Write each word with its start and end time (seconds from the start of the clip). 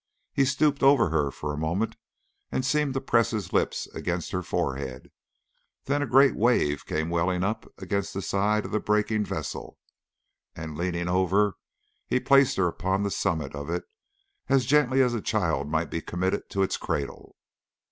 He 0.33 0.45
stooped 0.45 0.81
over 0.81 1.09
her 1.11 1.29
for 1.29 1.53
a 1.53 1.57
moment 1.59 1.95
and 2.51 2.65
seemed 2.65 2.95
to 2.95 2.99
press 3.01 3.29
his 3.29 3.53
lips 3.53 3.85
against 3.93 4.31
her 4.31 4.41
forehead. 4.41 5.11
Then 5.85 6.01
a 6.01 6.07
great 6.07 6.35
wave 6.35 6.87
came 6.87 7.11
welling 7.11 7.43
up 7.43 7.71
against 7.77 8.15
the 8.15 8.23
side 8.23 8.65
of 8.65 8.71
the 8.71 8.79
breaking 8.79 9.25
vessel, 9.25 9.77
and 10.55 10.75
leaning 10.75 11.07
over 11.07 11.53
he 12.07 12.19
placed 12.19 12.57
her 12.57 12.65
upon 12.67 13.03
the 13.03 13.11
summit 13.11 13.53
of 13.53 13.69
it 13.69 13.83
as 14.49 14.65
gently 14.65 15.03
as 15.03 15.13
a 15.13 15.21
child 15.21 15.69
might 15.69 15.91
be 15.91 16.01
committed 16.01 16.49
to 16.49 16.63
its 16.63 16.77
cradle. 16.77 17.35